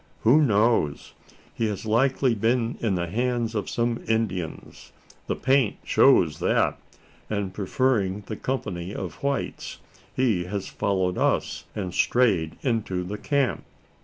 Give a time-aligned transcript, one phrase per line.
[0.21, 1.13] "Who knows?
[1.53, 4.91] He has likely been in the hands of some Indians
[5.27, 6.79] the paint shows that
[7.29, 9.77] and preferring the company of whites,
[10.11, 13.63] he has followed us, and strayed into the camp."